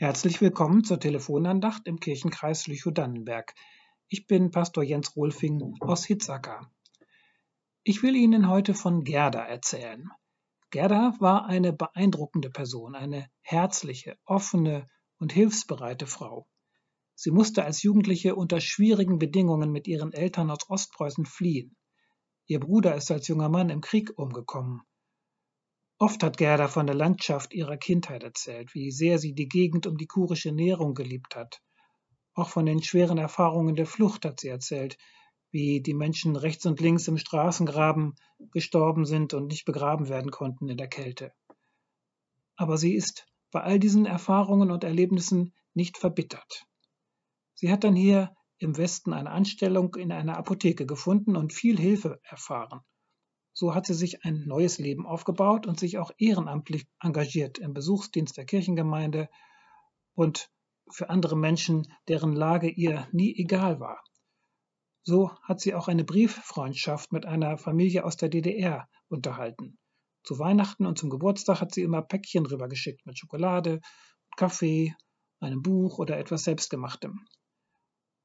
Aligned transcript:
Herzlich 0.00 0.40
willkommen 0.40 0.82
zur 0.82 0.98
Telefonandacht 0.98 1.86
im 1.86 2.00
Kirchenkreis 2.00 2.66
Lüchow-Dannenberg. 2.66 3.52
Ich 4.08 4.26
bin 4.26 4.50
Pastor 4.50 4.82
Jens 4.82 5.14
Rolfing 5.14 5.74
aus 5.80 6.06
Hitzacker. 6.06 6.72
Ich 7.82 8.02
will 8.02 8.16
Ihnen 8.16 8.48
heute 8.48 8.72
von 8.72 9.04
Gerda 9.04 9.44
erzählen. 9.44 10.08
Gerda 10.70 11.16
war 11.18 11.44
eine 11.44 11.74
beeindruckende 11.74 12.48
Person, 12.48 12.94
eine 12.94 13.28
herzliche, 13.42 14.16
offene 14.24 14.86
und 15.18 15.34
hilfsbereite 15.34 16.06
Frau. 16.06 16.46
Sie 17.14 17.30
musste 17.30 17.66
als 17.66 17.82
Jugendliche 17.82 18.36
unter 18.36 18.62
schwierigen 18.62 19.18
Bedingungen 19.18 19.70
mit 19.70 19.86
ihren 19.86 20.14
Eltern 20.14 20.50
aus 20.50 20.70
Ostpreußen 20.70 21.26
fliehen. 21.26 21.76
Ihr 22.46 22.60
Bruder 22.60 22.94
ist 22.94 23.10
als 23.10 23.28
junger 23.28 23.50
Mann 23.50 23.68
im 23.68 23.82
Krieg 23.82 24.16
umgekommen. 24.16 24.80
Oft 26.02 26.22
hat 26.22 26.38
Gerda 26.38 26.66
von 26.66 26.86
der 26.86 26.96
Landschaft 26.96 27.52
ihrer 27.52 27.76
Kindheit 27.76 28.22
erzählt, 28.22 28.72
wie 28.74 28.90
sehr 28.90 29.18
sie 29.18 29.34
die 29.34 29.48
Gegend 29.48 29.86
um 29.86 29.98
die 29.98 30.06
kurische 30.06 30.50
Nährung 30.50 30.94
geliebt 30.94 31.36
hat. 31.36 31.60
Auch 32.32 32.48
von 32.48 32.64
den 32.64 32.82
schweren 32.82 33.18
Erfahrungen 33.18 33.76
der 33.76 33.84
Flucht 33.84 34.24
hat 34.24 34.40
sie 34.40 34.48
erzählt, 34.48 34.96
wie 35.50 35.82
die 35.82 35.92
Menschen 35.92 36.36
rechts 36.36 36.64
und 36.64 36.80
links 36.80 37.06
im 37.06 37.18
Straßengraben 37.18 38.14
gestorben 38.50 39.04
sind 39.04 39.34
und 39.34 39.48
nicht 39.48 39.66
begraben 39.66 40.08
werden 40.08 40.30
konnten 40.30 40.70
in 40.70 40.78
der 40.78 40.88
Kälte. 40.88 41.34
Aber 42.56 42.78
sie 42.78 42.94
ist 42.94 43.26
bei 43.50 43.60
all 43.60 43.78
diesen 43.78 44.06
Erfahrungen 44.06 44.70
und 44.70 44.84
Erlebnissen 44.84 45.52
nicht 45.74 45.98
verbittert. 45.98 46.64
Sie 47.52 47.70
hat 47.70 47.84
dann 47.84 47.94
hier 47.94 48.34
im 48.56 48.78
Westen 48.78 49.12
eine 49.12 49.30
Anstellung 49.30 49.94
in 49.96 50.12
einer 50.12 50.38
Apotheke 50.38 50.86
gefunden 50.86 51.36
und 51.36 51.52
viel 51.52 51.78
Hilfe 51.78 52.20
erfahren. 52.22 52.80
So 53.52 53.74
hat 53.74 53.86
sie 53.86 53.94
sich 53.94 54.24
ein 54.24 54.44
neues 54.46 54.78
Leben 54.78 55.06
aufgebaut 55.06 55.66
und 55.66 55.78
sich 55.78 55.98
auch 55.98 56.10
ehrenamtlich 56.18 56.86
engagiert 57.00 57.58
im 57.58 57.74
Besuchsdienst 57.74 58.36
der 58.36 58.46
Kirchengemeinde 58.46 59.28
und 60.14 60.50
für 60.90 61.10
andere 61.10 61.36
Menschen, 61.36 61.92
deren 62.08 62.34
Lage 62.34 62.68
ihr 62.68 63.08
nie 63.12 63.34
egal 63.36 63.80
war. 63.80 64.02
So 65.02 65.32
hat 65.42 65.60
sie 65.60 65.74
auch 65.74 65.88
eine 65.88 66.04
Brieffreundschaft 66.04 67.12
mit 67.12 67.26
einer 67.26 67.58
Familie 67.58 68.04
aus 68.04 68.16
der 68.16 68.28
DDR 68.28 68.88
unterhalten. 69.08 69.78
Zu 70.22 70.38
Weihnachten 70.38 70.86
und 70.86 70.98
zum 70.98 71.10
Geburtstag 71.10 71.60
hat 71.60 71.74
sie 71.74 71.82
immer 71.82 72.02
Päckchen 72.02 72.44
rübergeschickt 72.44 73.06
mit 73.06 73.18
Schokolade, 73.18 73.80
Kaffee, 74.36 74.94
einem 75.40 75.62
Buch 75.62 75.98
oder 75.98 76.18
etwas 76.18 76.44
Selbstgemachtem. 76.44 77.26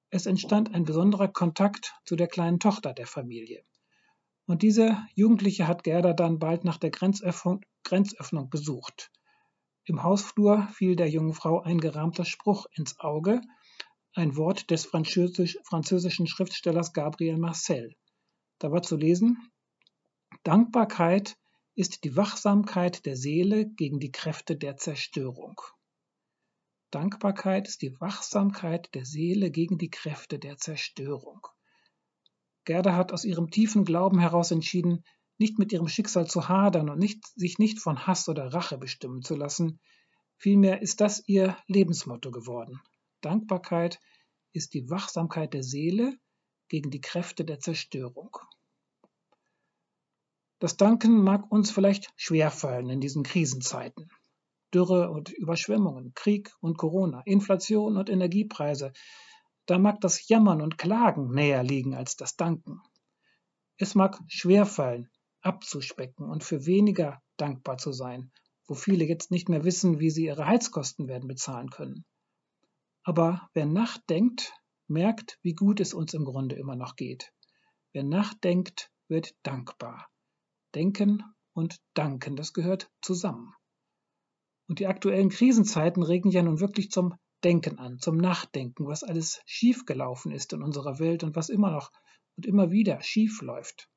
Es 0.10 0.26
entstand 0.26 0.74
ein 0.74 0.84
besonderer 0.84 1.30
Kontakt 1.30 1.94
zu 2.06 2.16
der 2.16 2.28
kleinen 2.28 2.60
Tochter 2.60 2.94
der 2.94 3.08
Familie. 3.08 3.66
Und 4.48 4.62
diese 4.62 5.04
Jugendliche 5.16 5.68
hat 5.68 5.84
Gerda 5.84 6.14
dann 6.14 6.40
bald 6.40 6.66
nach 6.66 6.78
der 6.78 6.92
Grenzöffnung, 6.92 7.62
Grenzöffnung 7.84 8.50
besucht. 8.50 9.12
Im 9.86 10.04
Hausflur 10.04 10.68
fiel 10.74 10.96
der 10.96 11.10
jungen 11.10 11.34
Frau 11.34 11.62
ein 11.62 11.80
gerahmter 11.80 12.26
Spruch 12.26 12.66
ins 12.72 13.00
Auge, 13.00 13.42
ein 14.14 14.36
Wort 14.36 14.72
des 14.72 14.86
Französisch, 14.86 15.58
französischen 15.64 16.28
Schriftstellers 16.28 16.94
Gabriel 16.94 17.38
Marcel. 17.38 17.96
Da 18.60 18.72
war 18.72 18.82
zu 18.82 18.96
lesen, 18.96 19.52
Dankbarkeit 20.44 21.38
ist 21.76 22.04
die 22.04 22.16
Wachsamkeit 22.16 23.06
der 23.06 23.18
Seele 23.18 23.68
gegen 23.68 24.00
die 24.00 24.12
Kräfte 24.12 24.56
der 24.56 24.78
Zerstörung. 24.78 25.60
Dankbarkeit 26.92 27.68
ist 27.68 27.82
die 27.82 28.00
Wachsamkeit 28.00 28.94
der 28.96 29.06
Seele 29.06 29.52
gegen 29.52 29.78
die 29.78 29.90
Kräfte 29.90 30.40
der 30.40 30.58
Zerstörung. 30.58 31.46
Gerda 32.66 32.96
hat 32.96 33.14
aus 33.14 33.24
ihrem 33.24 33.50
tiefen 33.50 33.86
Glauben 33.86 34.20
heraus 34.20 34.52
entschieden, 34.52 35.04
nicht 35.38 35.60
mit 35.60 35.72
ihrem 35.72 35.88
Schicksal 35.88 36.28
zu 36.28 36.50
hadern 36.50 36.90
und 36.90 37.00
nicht, 37.00 37.26
sich 37.36 37.60
nicht 37.60 37.80
von 37.80 38.08
Hass 38.08 38.28
oder 38.28 38.54
Rache 38.54 38.78
bestimmen 38.78 39.22
zu 39.22 39.36
lassen. 39.36 39.80
Vielmehr 40.38 40.82
ist 40.82 41.02
das 41.02 41.24
ihr 41.28 41.58
Lebensmotto 41.68 42.32
geworden. 42.32 42.82
Dankbarkeit 43.22 44.00
ist 44.52 44.74
die 44.74 44.90
Wachsamkeit 44.90 45.54
der 45.54 45.64
Seele 45.64 46.18
gegen 46.68 46.90
die 46.90 47.02
Kräfte 47.02 47.46
der 47.46 47.60
Zerstörung. 47.60 48.38
Das 50.60 50.78
Danken 50.78 51.22
mag 51.22 51.52
uns 51.52 51.72
vielleicht 51.72 52.12
schwerfallen 52.16 52.90
in 52.90 53.02
diesen 53.02 53.24
Krisenzeiten. 53.24 54.10
Dürre 54.74 55.12
und 55.12 55.30
Überschwemmungen, 55.30 56.14
Krieg 56.16 56.52
und 56.60 56.78
Corona, 56.78 57.22
Inflation 57.26 57.98
und 57.98 58.10
Energiepreise, 58.10 58.94
da 59.66 59.78
mag 59.80 60.00
das 60.02 60.28
Jammern 60.28 60.62
und 60.62 60.78
Klagen 60.78 61.32
näher 61.32 61.64
liegen 61.64 61.96
als 61.96 62.16
das 62.16 62.36
Danken. 62.36 62.82
Es 63.78 63.96
mag 63.96 64.20
schwerfallen, 64.28 65.10
abzuspecken 65.42 66.30
und 66.30 66.44
für 66.44 66.66
weniger 66.66 67.22
dankbar 67.38 67.78
zu 67.78 67.92
sein, 67.92 68.32
wo 68.68 68.74
viele 68.74 69.06
jetzt 69.06 69.32
nicht 69.32 69.50
mehr 69.50 69.64
wissen, 69.64 70.00
wie 70.00 70.10
sie 70.10 70.26
ihre 70.26 70.46
Heizkosten 70.46 71.08
werden 71.08 71.28
bezahlen 71.28 71.70
können. 71.70 72.06
Aber 73.04 73.50
wer 73.54 73.66
nachdenkt, 73.66 74.54
merkt, 74.88 75.40
wie 75.42 75.54
gut 75.54 75.80
es 75.80 75.94
uns 75.94 76.14
im 76.14 76.26
Grunde 76.26 76.56
immer 76.56 76.76
noch 76.76 76.96
geht. 76.96 77.32
Wer 77.92 78.04
nachdenkt, 78.04 78.92
wird 79.08 79.36
dankbar. 79.44 80.08
Denken 80.74 81.24
und 81.54 81.80
danken, 81.94 82.36
das 82.36 82.54
gehört 82.54 82.92
zusammen. 83.02 83.54
Und 84.68 84.80
die 84.80 84.88
aktuellen 84.88 85.30
Krisenzeiten 85.30 86.04
regen 86.04 86.32
ja 86.32 86.42
nun 86.42 86.60
wirklich 86.60 86.90
zum 86.90 87.16
Denken 87.44 87.80
an, 87.80 88.00
zum 88.00 88.18
Nachdenken, 88.18 88.88
was 88.88 89.04
alles 89.04 89.42
schiefgelaufen 89.46 90.32
ist 90.32 90.54
in 90.54 90.64
unserer 90.64 91.00
Welt 91.00 91.24
und 91.24 91.36
was 91.36 91.50
immer 91.50 91.72
noch 91.72 91.92
und 92.38 92.46
immer 92.46 92.72
wieder 92.72 93.02
schief 93.02 93.42
läuft. 93.42 93.90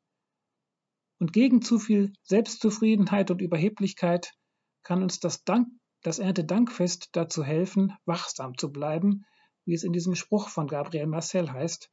Und 1.18 1.32
gegen 1.32 1.62
zu 1.62 1.78
viel 1.78 2.12
Selbstzufriedenheit 2.22 3.30
und 3.30 3.40
Überheblichkeit 3.40 4.34
kann 4.82 5.02
uns 5.02 5.18
das, 5.18 5.44
Dank, 5.44 5.68
das 6.02 6.18
Erntedankfest 6.18 7.08
dazu 7.12 7.42
helfen, 7.42 7.92
wachsam 8.04 8.56
zu 8.56 8.70
bleiben, 8.70 9.24
wie 9.64 9.74
es 9.74 9.82
in 9.82 9.92
diesem 9.92 10.14
Spruch 10.14 10.48
von 10.48 10.68
Gabriel 10.68 11.06
Marcel 11.06 11.52
heißt, 11.52 11.90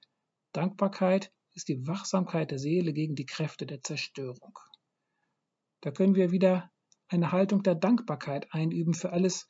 Dankbarkeit 0.54 1.32
ist 1.54 1.68
die 1.68 1.86
Wachsamkeit 1.88 2.52
der 2.52 2.60
Seele 2.60 2.94
gegen 2.94 3.16
die 3.16 3.26
Kräfte 3.26 3.66
der 3.66 3.82
Zerstörung. 3.82 4.58
Da 5.82 5.92
können 5.92 6.16
wir 6.16 6.32
wieder 6.32 6.72
eine 7.08 7.32
Haltung 7.32 7.64
der 7.64 7.76
Dankbarkeit 7.76 8.54
einüben 8.54 8.94
für 8.94 9.12
alles, 9.12 9.48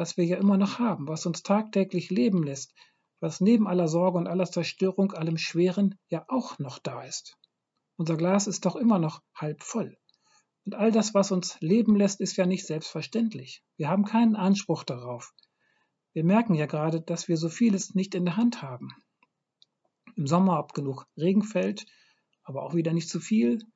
was 0.00 0.16
wir 0.16 0.24
ja 0.24 0.38
immer 0.38 0.56
noch 0.56 0.78
haben, 0.78 1.08
was 1.08 1.26
uns 1.26 1.42
tagtäglich 1.42 2.08
leben 2.08 2.42
lässt, 2.42 2.72
was 3.20 3.42
neben 3.42 3.68
aller 3.68 3.86
Sorge 3.86 4.16
und 4.16 4.28
aller 4.28 4.50
Zerstörung, 4.50 5.12
allem 5.12 5.36
Schweren 5.36 5.98
ja 6.08 6.24
auch 6.26 6.58
noch 6.58 6.78
da 6.78 7.02
ist. 7.02 7.36
Unser 7.96 8.16
Glas 8.16 8.46
ist 8.46 8.64
doch 8.64 8.76
immer 8.76 8.98
noch 8.98 9.20
halb 9.34 9.62
voll. 9.62 9.98
Und 10.64 10.74
all 10.74 10.90
das, 10.90 11.12
was 11.12 11.32
uns 11.32 11.60
leben 11.60 11.96
lässt, 11.96 12.22
ist 12.22 12.38
ja 12.38 12.46
nicht 12.46 12.66
selbstverständlich. 12.66 13.62
Wir 13.76 13.90
haben 13.90 14.06
keinen 14.06 14.36
Anspruch 14.36 14.84
darauf. 14.84 15.34
Wir 16.14 16.24
merken 16.24 16.54
ja 16.54 16.64
gerade, 16.64 17.02
dass 17.02 17.28
wir 17.28 17.36
so 17.36 17.50
vieles 17.50 17.94
nicht 17.94 18.14
in 18.14 18.24
der 18.24 18.38
Hand 18.38 18.62
haben. 18.62 18.88
Im 20.16 20.26
Sommer, 20.26 20.58
ob 20.60 20.72
genug 20.72 21.04
Regen 21.18 21.42
fällt, 21.42 21.84
aber 22.42 22.62
auch 22.62 22.72
wieder 22.72 22.94
nicht 22.94 23.10
zu 23.10 23.20
viel, 23.20 23.66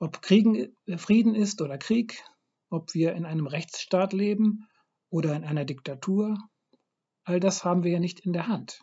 ob 0.00 0.22
Kriegen, 0.22 0.74
äh, 0.86 0.98
Frieden 0.98 1.36
ist 1.36 1.62
oder 1.62 1.78
Krieg, 1.78 2.20
ob 2.68 2.94
wir 2.94 3.12
in 3.12 3.24
einem 3.24 3.46
Rechtsstaat 3.46 4.12
leben 4.12 4.66
oder 5.12 5.36
in 5.36 5.44
einer 5.44 5.66
Diktatur, 5.66 6.38
all 7.24 7.38
das 7.38 7.64
haben 7.64 7.84
wir 7.84 7.92
ja 7.92 8.00
nicht 8.00 8.20
in 8.20 8.32
der 8.32 8.48
Hand. 8.48 8.80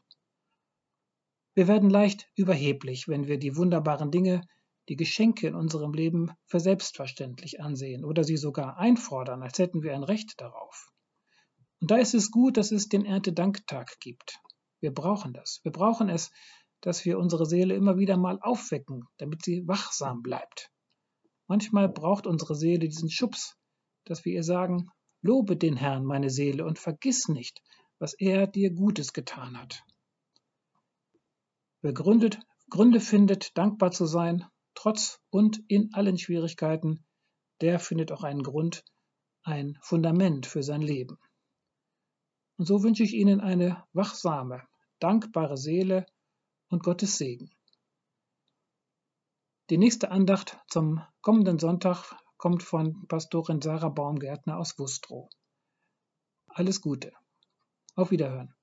Wir 1.56 1.68
werden 1.68 1.90
leicht 1.90 2.30
überheblich, 2.36 3.08
wenn 3.08 3.28
wir 3.28 3.40
die 3.40 3.58
wunderbaren 3.58 4.12
Dinge, 4.12 4.42
die 4.90 4.96
Geschenke 4.96 5.48
in 5.48 5.56
unserem 5.56 5.92
Leben 5.92 6.32
für 6.46 6.60
selbstverständlich 6.60 7.62
ansehen 7.62 8.06
oder 8.06 8.24
sie 8.24 8.38
sogar 8.38 8.78
einfordern, 8.78 9.42
als 9.42 9.58
hätten 9.58 9.82
wir 9.82 9.96
ein 9.96 10.04
Recht 10.04 10.40
darauf. 10.40 10.92
Und 11.82 11.90
da 11.90 11.98
ist 11.98 12.14
es 12.14 12.30
gut, 12.30 12.58
dass 12.58 12.72
es 12.72 12.88
den 12.88 13.06
Erntedanktag 13.06 14.00
gibt. 14.00 14.40
Wir 14.82 14.94
brauchen 14.94 15.34
das. 15.34 15.60
Wir 15.64 15.72
brauchen 15.72 16.10
es, 16.10 16.30
dass 16.82 17.06
wir 17.06 17.18
unsere 17.18 17.48
Seele 17.48 17.74
immer 17.74 17.98
wieder 17.98 18.18
mal 18.18 18.38
aufwecken, 18.40 19.04
damit 19.18 19.44
sie 19.44 19.68
wachsam 19.68 20.22
bleibt. 20.22 20.70
Manchmal 21.48 21.90
braucht 21.90 22.28
unsere 22.28 22.56
Seele 22.56 22.88
diesen 22.88 23.10
Schubs, 23.10 23.58
dass 24.06 24.26
wir 24.26 24.34
ihr 24.34 24.44
sagen, 24.44 24.92
Lobe 25.22 25.58
den 25.58 25.76
Herrn, 25.76 26.06
meine 26.06 26.30
Seele, 26.30 26.66
und 26.66 26.80
vergiss 26.80 27.28
nicht, 27.28 27.62
was 28.00 28.14
er 28.14 28.48
dir 28.48 28.72
Gutes 28.72 29.14
getan 29.14 29.60
hat. 29.60 29.84
Wer 31.82 31.94
gründet, 31.94 32.40
Gründe 32.70 33.00
findet, 33.00 33.58
dankbar 33.58 33.92
zu 33.92 34.06
sein, 34.06 34.46
trotz 34.76 35.20
und 35.30 35.62
in 35.68 35.94
allen 35.94 36.18
Schwierigkeiten, 36.18 37.06
der 37.62 37.80
findet 37.80 38.12
auch 38.12 38.24
einen 38.24 38.44
Grund, 38.44 38.86
ein 39.44 39.78
Fundament 39.82 40.46
für 40.46 40.64
sein 40.64 40.82
Leben. 40.82 41.18
Und 42.58 42.66
so 42.66 42.84
wünsche 42.84 43.04
ich 43.04 43.14
Ihnen 43.14 43.42
eine 43.42 43.84
wachsame, 43.94 44.68
dankbare 45.00 45.58
Seele 45.58 46.06
und 46.70 46.84
Gottes 46.84 47.18
Segen. 47.18 47.52
Die 49.70 49.78
nächste 49.78 50.12
Andacht 50.12 50.58
zum 50.68 51.02
kommenden 51.22 51.60
Sonntag 51.60 52.16
kommt 52.40 52.64
von 52.64 53.06
Pastorin 53.08 53.62
Sarah 53.62 53.90
Baumgärtner 53.90 54.58
aus 54.58 54.80
Wustrow. 54.80 55.30
Alles 56.48 56.82
Gute. 56.82 57.12
Auf 57.96 58.12
Wiederhören. 58.12 58.56